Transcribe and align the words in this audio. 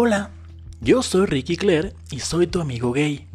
Hola, 0.00 0.30
yo 0.80 1.02
soy 1.02 1.26
Ricky 1.26 1.56
Claire 1.56 1.92
y 2.12 2.20
soy 2.20 2.46
tu 2.46 2.60
amigo 2.60 2.92
gay. 2.92 3.26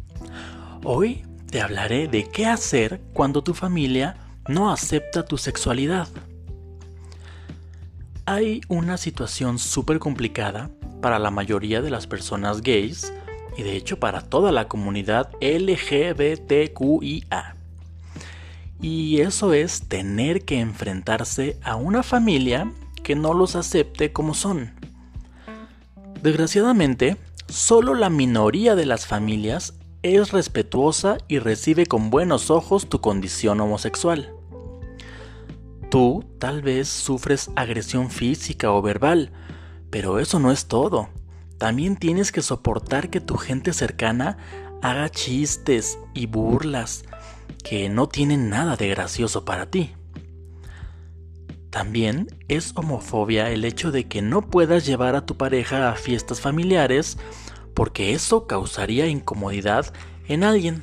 Hoy 0.82 1.22
te 1.50 1.60
hablaré 1.60 2.08
de 2.08 2.26
qué 2.26 2.46
hacer 2.46 3.02
cuando 3.12 3.44
tu 3.44 3.52
familia 3.52 4.16
no 4.48 4.72
acepta 4.72 5.26
tu 5.26 5.36
sexualidad. 5.36 6.08
Hay 8.24 8.62
una 8.68 8.96
situación 8.96 9.58
súper 9.58 9.98
complicada 9.98 10.70
para 11.02 11.18
la 11.18 11.30
mayoría 11.30 11.82
de 11.82 11.90
las 11.90 12.06
personas 12.06 12.62
gays 12.62 13.12
y 13.58 13.62
de 13.62 13.76
hecho 13.76 14.00
para 14.00 14.22
toda 14.22 14.50
la 14.50 14.66
comunidad 14.66 15.32
LGBTQIA. 15.42 16.76
Y 18.80 19.20
eso 19.20 19.52
es 19.52 19.86
tener 19.86 20.46
que 20.46 20.60
enfrentarse 20.60 21.58
a 21.62 21.76
una 21.76 22.02
familia 22.02 22.72
que 23.02 23.16
no 23.16 23.34
los 23.34 23.54
acepte 23.54 24.14
como 24.14 24.32
son. 24.32 24.83
Desgraciadamente, 26.24 27.18
solo 27.50 27.94
la 27.94 28.08
minoría 28.08 28.74
de 28.76 28.86
las 28.86 29.06
familias 29.06 29.74
es 30.02 30.32
respetuosa 30.32 31.18
y 31.28 31.38
recibe 31.38 31.84
con 31.84 32.08
buenos 32.08 32.50
ojos 32.50 32.88
tu 32.88 33.02
condición 33.02 33.60
homosexual. 33.60 34.32
Tú 35.90 36.24
tal 36.38 36.62
vez 36.62 36.88
sufres 36.88 37.50
agresión 37.56 38.10
física 38.10 38.72
o 38.72 38.80
verbal, 38.80 39.32
pero 39.90 40.18
eso 40.18 40.38
no 40.38 40.50
es 40.50 40.64
todo. 40.64 41.10
También 41.58 41.94
tienes 41.94 42.32
que 42.32 42.40
soportar 42.40 43.10
que 43.10 43.20
tu 43.20 43.36
gente 43.36 43.74
cercana 43.74 44.38
haga 44.80 45.10
chistes 45.10 45.98
y 46.14 46.24
burlas 46.24 47.04
que 47.62 47.90
no 47.90 48.08
tienen 48.08 48.48
nada 48.48 48.76
de 48.76 48.88
gracioso 48.88 49.44
para 49.44 49.66
ti. 49.66 49.92
También 51.74 52.28
es 52.46 52.72
homofobia 52.76 53.50
el 53.50 53.64
hecho 53.64 53.90
de 53.90 54.06
que 54.06 54.22
no 54.22 54.42
puedas 54.42 54.86
llevar 54.86 55.16
a 55.16 55.26
tu 55.26 55.36
pareja 55.36 55.90
a 55.90 55.96
fiestas 55.96 56.40
familiares 56.40 57.18
porque 57.74 58.12
eso 58.12 58.46
causaría 58.46 59.08
incomodidad 59.08 59.92
en 60.28 60.44
alguien. 60.44 60.82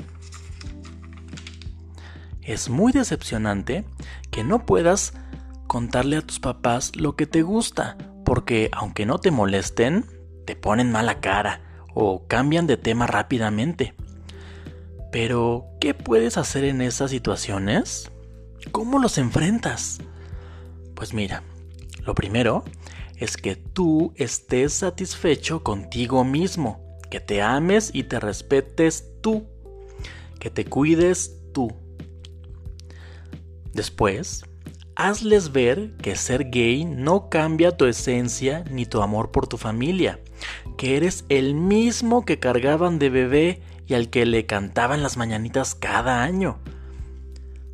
Es 2.42 2.68
muy 2.68 2.92
decepcionante 2.92 3.86
que 4.32 4.44
no 4.44 4.66
puedas 4.66 5.14
contarle 5.66 6.18
a 6.18 6.28
tus 6.28 6.42
papás 6.42 6.94
lo 6.98 7.16
que 7.16 7.26
te 7.26 7.42
gusta, 7.42 7.96
porque 8.26 8.70
aunque 8.74 9.06
no 9.06 9.18
te 9.18 9.32
molesten, 9.32 10.06
te 10.46 10.58
ponen 10.58 10.92
mala 10.92 11.22
cara 11.22 11.62
o 11.94 12.28
cambian 12.28 12.68
de 12.68 12.76
tema 12.76 13.08
rápidamente. 13.08 13.94
Pero, 15.10 15.68
¿qué 15.80 15.94
puedes 15.94 16.36
hacer 16.36 16.66
en 16.66 16.82
esas 16.82 17.12
situaciones? 17.12 18.12
¿Cómo 18.74 19.00
los 19.00 19.18
enfrentas? 19.18 20.00
Pues 21.02 21.16
mira, 21.16 21.42
lo 22.06 22.14
primero 22.14 22.64
es 23.18 23.36
que 23.36 23.56
tú 23.56 24.14
estés 24.18 24.72
satisfecho 24.72 25.64
contigo 25.64 26.24
mismo, 26.24 26.80
que 27.10 27.20
te 27.20 27.42
ames 27.42 27.90
y 27.92 28.04
te 28.04 28.20
respetes 28.20 29.08
tú, 29.20 29.48
que 30.40 30.52
te 30.52 30.66
cuides 30.66 31.40
tú. 31.56 31.74
Después, 33.74 34.46
hazles 34.96 35.52
ver 35.52 35.98
que 36.04 36.16
ser 36.16 36.52
gay 36.52 36.86
no 36.86 37.30
cambia 37.30 37.76
tu 37.76 37.86
esencia 37.86 38.64
ni 38.70 38.86
tu 38.86 39.02
amor 39.02 39.32
por 39.32 39.48
tu 39.48 39.58
familia, 39.58 40.20
que 40.78 40.98
eres 40.98 41.26
el 41.30 41.56
mismo 41.56 42.26
que 42.26 42.38
cargaban 42.38 43.00
de 43.00 43.10
bebé 43.10 43.62
y 43.88 43.96
al 43.96 44.12
que 44.12 44.28
le 44.28 44.46
cantaban 44.46 45.02
las 45.02 45.18
mañanitas 45.18 45.74
cada 45.74 46.22
año. 46.22 46.60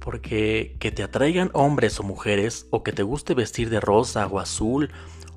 Porque 0.08 0.78
que 0.80 0.90
te 0.90 1.04
atraigan 1.04 1.52
hombres 1.52 2.00
o 2.00 2.04
mujeres, 2.04 2.66
o 2.70 2.82
que 2.82 2.94
te 2.94 3.04
guste 3.04 3.34
vestir 3.34 3.70
de 3.70 3.82
rosa 3.82 4.26
o 4.26 4.40
azul, 4.40 4.90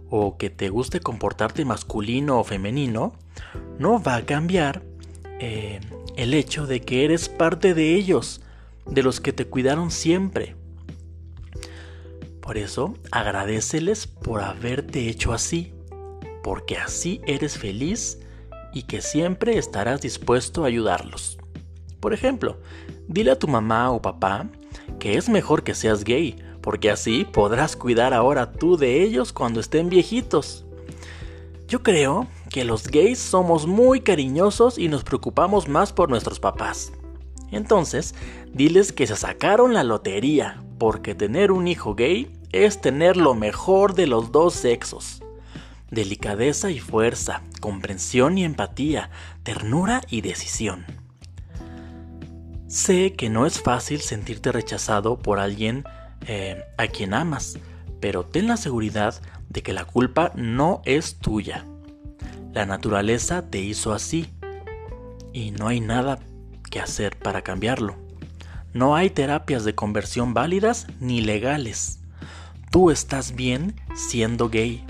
o 0.08 0.38
que 0.38 0.48
te 0.48 0.68
guste 0.68 1.00
comportarte 1.00 1.64
masculino 1.64 2.38
o 2.38 2.44
femenino, 2.44 3.14
no 3.80 4.00
va 4.00 4.14
a 4.14 4.24
cambiar 4.24 4.84
eh, 5.40 5.80
el 6.14 6.34
hecho 6.34 6.68
de 6.68 6.82
que 6.82 7.04
eres 7.04 7.28
parte 7.28 7.74
de 7.74 7.96
ellos, 7.96 8.42
de 8.86 9.02
los 9.02 9.20
que 9.20 9.32
te 9.32 9.44
cuidaron 9.44 9.90
siempre. 9.90 10.54
Por 12.40 12.56
eso, 12.56 12.94
agradeceles 13.10 14.06
por 14.06 14.40
haberte 14.40 15.08
hecho 15.08 15.32
así, 15.32 15.72
porque 16.44 16.76
así 16.76 17.20
eres 17.26 17.58
feliz 17.58 18.20
y 18.72 18.84
que 18.84 19.02
siempre 19.02 19.58
estarás 19.58 20.00
dispuesto 20.00 20.62
a 20.62 20.68
ayudarlos. 20.68 21.38
Por 21.98 22.14
ejemplo, 22.14 22.60
dile 23.08 23.32
a 23.32 23.38
tu 23.40 23.48
mamá 23.48 23.90
o 23.90 24.00
papá 24.00 24.48
que 25.00 25.16
es 25.16 25.28
mejor 25.28 25.64
que 25.64 25.74
seas 25.74 26.04
gay, 26.04 26.36
porque 26.60 26.90
así 26.90 27.24
podrás 27.24 27.74
cuidar 27.74 28.14
ahora 28.14 28.52
tú 28.52 28.76
de 28.76 29.02
ellos 29.02 29.32
cuando 29.32 29.58
estén 29.58 29.88
viejitos. 29.88 30.64
Yo 31.66 31.82
creo 31.82 32.28
que 32.50 32.64
los 32.64 32.86
gays 32.86 33.18
somos 33.18 33.66
muy 33.66 34.00
cariñosos 34.00 34.78
y 34.78 34.88
nos 34.88 35.02
preocupamos 35.02 35.68
más 35.68 35.92
por 35.92 36.10
nuestros 36.10 36.38
papás. 36.38 36.92
Entonces, 37.50 38.14
diles 38.52 38.92
que 38.92 39.06
se 39.06 39.16
sacaron 39.16 39.74
la 39.74 39.82
lotería, 39.82 40.62
porque 40.78 41.14
tener 41.14 41.50
un 41.50 41.66
hijo 41.66 41.94
gay 41.94 42.30
es 42.52 42.80
tener 42.80 43.16
lo 43.16 43.34
mejor 43.34 43.94
de 43.94 44.06
los 44.06 44.32
dos 44.32 44.54
sexos. 44.54 45.22
Delicadeza 45.90 46.70
y 46.70 46.78
fuerza, 46.78 47.42
comprensión 47.60 48.38
y 48.38 48.44
empatía, 48.44 49.10
ternura 49.42 50.02
y 50.08 50.20
decisión. 50.20 50.84
Sé 52.70 53.14
que 53.14 53.30
no 53.30 53.46
es 53.46 53.60
fácil 53.60 54.00
sentirte 54.00 54.52
rechazado 54.52 55.18
por 55.18 55.40
alguien 55.40 55.82
eh, 56.28 56.62
a 56.78 56.86
quien 56.86 57.14
amas, 57.14 57.58
pero 57.98 58.24
ten 58.24 58.46
la 58.46 58.56
seguridad 58.56 59.20
de 59.48 59.64
que 59.64 59.72
la 59.72 59.84
culpa 59.84 60.30
no 60.36 60.80
es 60.84 61.16
tuya. 61.16 61.66
La 62.52 62.66
naturaleza 62.66 63.50
te 63.50 63.58
hizo 63.58 63.92
así 63.92 64.32
y 65.32 65.50
no 65.50 65.66
hay 65.66 65.80
nada 65.80 66.20
que 66.70 66.78
hacer 66.78 67.18
para 67.18 67.42
cambiarlo. 67.42 67.96
No 68.72 68.94
hay 68.94 69.10
terapias 69.10 69.64
de 69.64 69.74
conversión 69.74 70.32
válidas 70.32 70.86
ni 71.00 71.22
legales. 71.22 71.98
Tú 72.70 72.92
estás 72.92 73.34
bien 73.34 73.74
siendo 73.96 74.48
gay, 74.48 74.84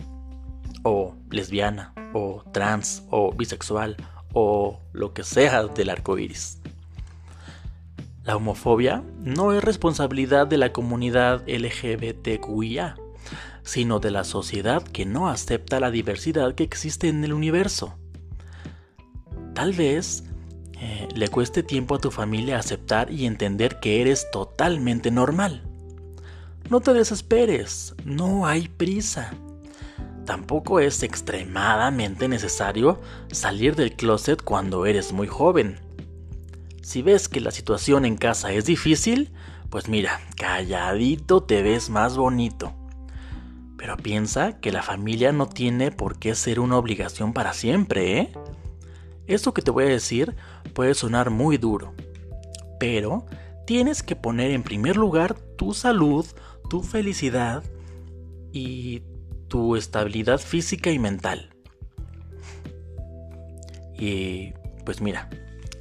o 0.82 1.14
lesbiana, 1.30 1.94
o 2.12 2.44
trans, 2.52 3.04
o 3.08 3.32
bisexual, 3.32 3.96
o 4.34 4.80
lo 4.92 5.14
que 5.14 5.24
sea 5.24 5.64
del 5.64 5.88
arco 5.88 6.18
iris. 6.18 6.59
La 8.30 8.36
homofobia 8.36 9.02
no 9.24 9.52
es 9.52 9.64
responsabilidad 9.64 10.46
de 10.46 10.56
la 10.56 10.72
comunidad 10.72 11.42
LGBTQIA, 11.48 12.94
sino 13.64 13.98
de 13.98 14.12
la 14.12 14.22
sociedad 14.22 14.84
que 14.84 15.04
no 15.04 15.28
acepta 15.28 15.80
la 15.80 15.90
diversidad 15.90 16.54
que 16.54 16.62
existe 16.62 17.08
en 17.08 17.24
el 17.24 17.32
universo. 17.32 17.98
Tal 19.52 19.72
vez 19.72 20.22
eh, 20.80 21.08
le 21.12 21.26
cueste 21.26 21.64
tiempo 21.64 21.96
a 21.96 21.98
tu 21.98 22.12
familia 22.12 22.60
aceptar 22.60 23.10
y 23.10 23.26
entender 23.26 23.80
que 23.80 24.00
eres 24.00 24.30
totalmente 24.30 25.10
normal. 25.10 25.64
No 26.68 26.78
te 26.78 26.92
desesperes, 26.92 27.96
no 28.04 28.46
hay 28.46 28.68
prisa. 28.68 29.34
Tampoco 30.24 30.78
es 30.78 31.02
extremadamente 31.02 32.28
necesario 32.28 33.00
salir 33.32 33.74
del 33.74 33.96
closet 33.96 34.40
cuando 34.40 34.86
eres 34.86 35.12
muy 35.12 35.26
joven. 35.26 35.80
Si 36.90 37.02
ves 37.02 37.28
que 37.28 37.40
la 37.40 37.52
situación 37.52 38.04
en 38.04 38.16
casa 38.16 38.52
es 38.52 38.64
difícil, 38.64 39.30
pues 39.68 39.88
mira, 39.88 40.20
calladito 40.36 41.40
te 41.40 41.62
ves 41.62 41.88
más 41.88 42.16
bonito. 42.16 42.74
Pero 43.78 43.96
piensa 43.96 44.58
que 44.58 44.72
la 44.72 44.82
familia 44.82 45.30
no 45.30 45.48
tiene 45.48 45.92
por 45.92 46.18
qué 46.18 46.34
ser 46.34 46.58
una 46.58 46.76
obligación 46.76 47.32
para 47.32 47.52
siempre, 47.52 48.18
¿eh? 48.18 48.32
Esto 49.28 49.54
que 49.54 49.62
te 49.62 49.70
voy 49.70 49.84
a 49.84 49.88
decir 49.88 50.34
puede 50.74 50.94
sonar 50.94 51.30
muy 51.30 51.58
duro, 51.58 51.94
pero 52.80 53.24
tienes 53.68 54.02
que 54.02 54.16
poner 54.16 54.50
en 54.50 54.64
primer 54.64 54.96
lugar 54.96 55.38
tu 55.56 55.74
salud, 55.74 56.26
tu 56.68 56.82
felicidad 56.82 57.62
y 58.52 59.04
tu 59.46 59.76
estabilidad 59.76 60.40
física 60.40 60.90
y 60.90 60.98
mental. 60.98 61.54
Y 63.96 64.54
pues 64.84 65.00
mira, 65.00 65.30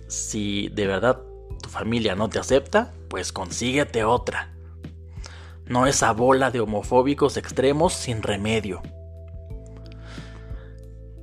si 0.10 0.70
de 0.70 0.88
verdad 0.88 1.22
tu 1.62 1.70
familia 1.70 2.16
no 2.16 2.30
te 2.30 2.40
acepta, 2.40 2.94
pues 3.08 3.32
consíguete 3.32 4.04
otra. 4.04 4.54
No 5.66 5.86
esa 5.86 6.12
bola 6.12 6.52
de 6.52 6.60
homofóbicos 6.60 7.38
extremos 7.38 7.94
sin 7.94 8.24
remedio. 8.24 8.82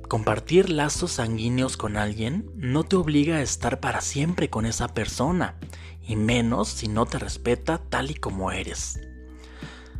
Compartir 0.07 0.69
lazos 0.69 1.11
sanguíneos 1.11 1.75
con 1.75 1.97
alguien 1.97 2.49
no 2.55 2.85
te 2.85 2.95
obliga 2.95 3.35
a 3.35 3.41
estar 3.41 3.81
para 3.81 3.99
siempre 3.99 4.49
con 4.49 4.65
esa 4.65 4.87
persona, 4.87 5.59
y 6.01 6.15
menos 6.15 6.69
si 6.69 6.87
no 6.87 7.05
te 7.05 7.19
respeta 7.19 7.81
tal 7.89 8.11
y 8.11 8.15
como 8.15 8.53
eres. 8.53 9.01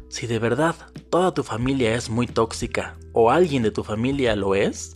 Si 0.07 0.25
de 0.27 0.39
verdad 0.39 0.75
toda 1.09 1.33
tu 1.33 1.43
familia 1.43 1.93
es 1.93 2.09
muy 2.09 2.25
tóxica 2.25 2.97
o 3.11 3.31
alguien 3.31 3.63
de 3.63 3.71
tu 3.71 3.83
familia 3.83 4.37
lo 4.37 4.55
es, 4.55 4.93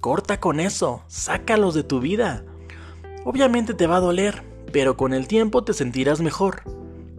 corta 0.00 0.38
con 0.38 0.60
eso, 0.60 1.02
sácalos 1.08 1.74
de 1.74 1.82
tu 1.82 1.98
vida. 1.98 2.44
Obviamente 3.26 3.74
te 3.74 3.88
va 3.88 3.96
a 3.96 4.00
doler, 4.00 4.44
pero 4.72 4.96
con 4.96 5.12
el 5.12 5.26
tiempo 5.26 5.64
te 5.64 5.72
sentirás 5.72 6.20
mejor. 6.20 6.62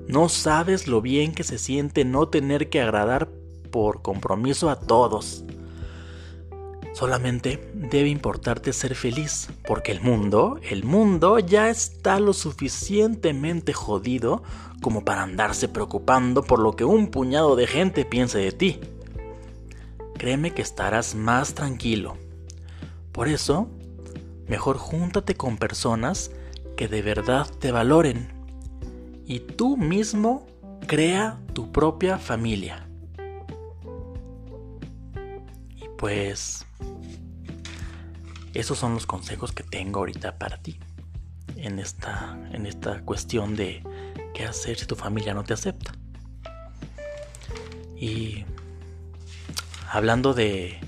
No 0.07 0.29
sabes 0.29 0.87
lo 0.87 1.01
bien 1.01 1.33
que 1.33 1.43
se 1.43 1.57
siente 1.57 2.05
no 2.05 2.29
tener 2.29 2.69
que 2.69 2.79
agradar 2.79 3.27
por 3.71 4.01
compromiso 4.01 4.69
a 4.69 4.79
todos. 4.79 5.43
Solamente 6.93 7.69
debe 7.73 8.07
importarte 8.07 8.71
ser 8.71 8.95
feliz, 8.95 9.49
porque 9.67 9.91
el 9.91 9.99
mundo, 9.99 10.61
el 10.63 10.85
mundo 10.85 11.39
ya 11.39 11.69
está 11.69 12.21
lo 12.21 12.31
suficientemente 12.31 13.73
jodido 13.73 14.43
como 14.81 15.03
para 15.03 15.23
andarse 15.23 15.67
preocupando 15.67 16.41
por 16.41 16.59
lo 16.59 16.71
que 16.77 16.85
un 16.85 17.07
puñado 17.07 17.57
de 17.57 17.67
gente 17.67 18.05
piense 18.05 18.37
de 18.37 18.53
ti. 18.53 18.79
Créeme 20.17 20.51
que 20.53 20.61
estarás 20.61 21.15
más 21.15 21.53
tranquilo. 21.53 22.15
Por 23.11 23.27
eso, 23.27 23.67
mejor 24.47 24.77
júntate 24.77 25.35
con 25.35 25.57
personas 25.57 26.31
que 26.75 26.87
de 26.87 27.01
verdad 27.01 27.47
te 27.59 27.71
valoren 27.71 28.29
y 29.25 29.39
tú 29.39 29.77
mismo 29.77 30.45
crea 30.87 31.39
tu 31.53 31.71
propia 31.71 32.17
familia. 32.17 32.87
Y 35.75 35.89
pues 35.97 36.65
esos 38.53 38.77
son 38.77 38.93
los 38.93 39.05
consejos 39.05 39.51
que 39.51 39.63
tengo 39.63 39.99
ahorita 39.99 40.37
para 40.37 40.57
ti 40.57 40.79
en 41.57 41.79
esta, 41.79 42.37
en 42.51 42.65
esta 42.65 43.01
cuestión 43.01 43.55
de 43.55 43.83
qué 44.33 44.45
hacer 44.45 44.77
si 44.77 44.85
tu 44.85 44.95
familia 44.95 45.33
no 45.33 45.43
te 45.43 45.53
acepta. 45.53 45.93
Y 47.95 48.45
hablando 49.91 50.33
de, 50.33 50.79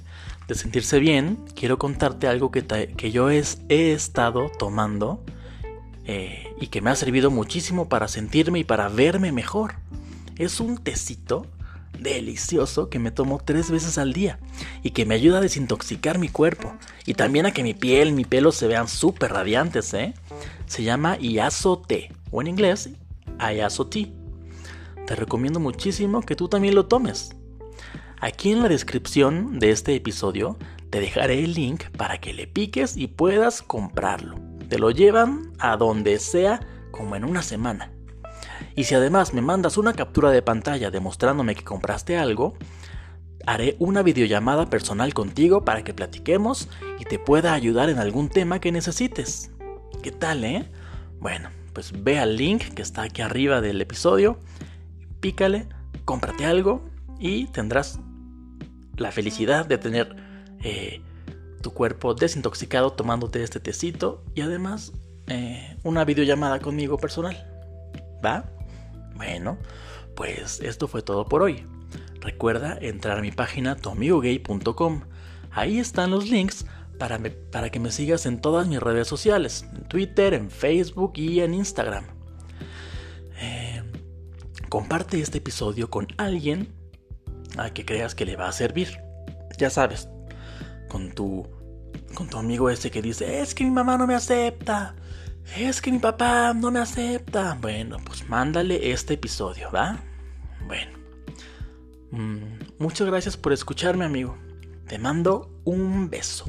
de 0.50 0.56
sentirse 0.56 0.98
bien, 0.98 1.38
quiero 1.54 1.78
contarte 1.78 2.28
algo 2.28 2.50
que, 2.50 2.66
que 2.66 3.12
yo 3.12 3.30
he 3.30 3.40
estado 3.69 4.51
tomando 4.57 5.24
eh, 6.06 6.56
y 6.60 6.68
que 6.68 6.81
me 6.81 6.90
ha 6.90 6.96
servido 6.96 7.30
muchísimo 7.30 7.88
para 7.88 8.07
sentirme 8.07 8.57
y 8.57 8.63
para 8.63 8.90
verme 8.90 9.31
mejor. 9.31 9.75
Es 10.38 10.60
un 10.60 10.80
tecito 10.80 11.46
delicioso 12.00 12.90
que 12.90 12.98
me 12.98 13.12
tomo 13.12 13.40
tres 13.46 13.69
veces 13.69 14.00
al 14.00 14.12
día 14.12 14.40
y 14.81 14.90
que 14.90 15.06
me 15.06 15.13
ayuda 15.13 15.38
a 15.38 15.42
desintoxicar 15.42 16.18
mi 16.18 16.30
cuerpo 16.30 16.74
y 17.06 17.13
también 17.13 17.46
a 17.46 17.51
que 17.51 17.62
mi 17.62 17.75
piel, 17.75 18.13
mi 18.13 18.25
pelo 18.25 18.51
se 18.51 18.66
vean 18.66 18.88
súper 18.88 19.31
radiantes, 19.31 19.94
¿eh? 19.94 20.16
Se 20.66 20.81
llama 20.81 21.18
Iaso 21.19 21.78
T 21.78 22.12
o 22.31 22.42
en 22.42 22.48
inglés 22.48 22.90
Iaso 23.40 23.86
Tea. 23.86 24.07
Te 25.06 25.16
recomiendo 25.16 25.60
muchísimo 25.60 26.22
que 26.22 26.36
tú 26.36 26.48
también 26.48 26.74
lo 26.74 26.88
tomes. 26.88 27.36
Aquí 28.21 28.51
en 28.51 28.62
la 28.62 28.68
descripción 28.68 29.60
de 29.60 29.71
este 29.71 29.95
episodio 29.95 30.57
te 30.89 31.00
dejaré 31.00 31.42
el 31.42 31.54
link 31.54 31.86
para 31.95 32.18
que 32.18 32.33
le 32.33 32.48
piques 32.48 32.98
y 32.98 33.07
puedas 33.07 33.62
comprarlo. 33.62 34.38
Te 34.68 34.77
lo 34.77 34.92
llevan 34.92 35.54
a 35.57 35.77
donde 35.77 36.19
sea 36.19 36.60
como 36.92 37.16
en 37.16 37.24
una 37.24 37.42
semana. 37.42 37.94
Y 38.75 38.83
si 38.83 38.94
además 38.94 39.33
me 39.33 39.42
mandas 39.42 39.77
una 39.77 39.94
captura 39.94 40.31
de 40.31 40.42
pantalla 40.42 40.92
demostrándome 40.92 41.56
que 41.56 41.63
compraste 41.63 42.18
algo, 42.18 42.57
haré 43.45 43.77
una 43.80 44.04
videollamada 44.04 44.69
personal 44.69 45.13
contigo 45.13 45.63
para 45.63 45.86
que 45.86 45.94
platiquemos 45.94 46.68
y 47.00 47.06
te 47.06 47.19
pueda 47.19 47.54
ayudar 47.54 47.89
en 47.89 48.00
algún 48.00 48.27
tema 48.27 48.60
que 48.60 48.74
necesites. 48.74 49.50
¿Qué 50.04 50.12
tal, 50.12 50.44
eh? 50.44 50.69
Bueno, 51.22 51.51
pues 51.72 51.94
ve 52.04 52.19
al 52.19 52.36
link 52.36 52.63
que 52.74 52.81
está 52.81 53.04
aquí 53.04 53.22
arriba 53.22 53.62
del 53.62 53.80
episodio, 53.80 54.39
pícale, 55.22 55.69
cómprate 56.04 56.45
algo 56.45 56.88
y 57.19 57.48
tendrás 57.48 58.00
la 58.98 59.12
felicidad 59.12 59.66
de 59.66 59.77
tener 59.77 60.16
eh, 60.63 61.01
tu 61.62 61.71
cuerpo 61.71 62.13
desintoxicado 62.13 62.92
tomándote 62.92 63.44
este 63.44 63.60
tecito 63.60 64.24
y 64.33 64.42
además 64.42 64.94
eh, 65.27 65.77
una 65.83 66.06
videollamada 66.06 66.60
conmigo 66.60 66.98
personal. 66.98 67.38
¿Va? 68.25 68.45
Bueno, 69.16 69.57
pues 70.16 70.60
esto 70.62 70.88
fue 70.88 71.01
todo 71.01 71.25
por 71.25 71.42
hoy. 71.42 71.66
Recuerda 72.21 72.77
entrar 72.81 73.18
a 73.18 73.22
mi 73.22 73.31
página 73.31 73.75
tuamigogay.com. 73.75 75.01
Ahí 75.51 75.80
están 75.80 76.12
los 76.12 76.30
links 76.30 76.65
para, 76.98 77.19
para, 77.51 77.69
que 77.69 77.80
me 77.80 77.92
sigas 77.92 78.25
en 78.25 78.42
todas 78.42 78.68
mis 78.68 78.80
redes 78.80 79.07
sociales, 79.07 79.65
en 79.74 79.83
Twitter, 79.86 80.33
en 80.33 80.51
Facebook 80.51 81.13
y 81.15 81.39
en 81.39 81.54
Instagram. 81.54 82.06
Eh, 83.42 83.81
comparte 84.68 85.22
este 85.22 85.38
episodio 85.38 85.89
con 85.89 86.07
alguien 86.18 86.78
a 87.63 87.73
que 87.73 87.85
creas 87.85 88.15
que 88.15 88.25
le 88.25 88.35
va 88.35 88.47
a 88.47 88.51
servir. 88.51 89.01
Ya 89.57 89.69
sabes, 89.69 90.09
con 90.89 91.11
tu 91.11 91.47
con 92.15 92.27
tu 92.29 92.38
amigo 92.38 92.69
ese 92.69 92.91
que 92.91 93.01
dice, 93.01 93.41
"Es 93.41 93.53
que 93.53 93.63
mi 93.63 93.71
mamá 93.71 93.97
no 93.97 94.07
me 94.07 94.15
acepta." 94.15 94.95
Es 95.57 95.81
que 95.81 95.91
mi 95.91 96.00
papá 96.00 96.53
no 96.53 96.69
me 96.69 96.79
acepta. 96.79 97.57
Bueno, 97.59 97.97
pues 98.06 98.29
mándale 98.29 98.91
este 98.91 99.15
episodio, 99.15 99.71
¿va? 99.71 100.00
Bueno. 100.67 100.97
Mm, 102.11 102.59
muchas 102.77 103.07
gracias 103.07 103.35
por 103.35 103.51
escucharme, 103.53 104.05
amigo. 104.05 104.38
Te 104.88 105.00
mando 105.00 105.62
un 105.65 106.09
beso. 106.09 106.45